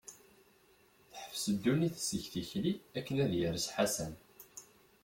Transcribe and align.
Teḥbes 1.11 1.43
ddunit 1.55 1.95
seg 2.01 2.23
tikli, 2.31 2.73
akken 2.97 3.17
ad 3.23 3.31
yers 3.39 3.65
Ḥasan. 3.75 4.13